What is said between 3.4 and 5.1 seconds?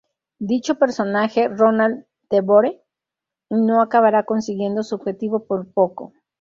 no acabará consiguiendo su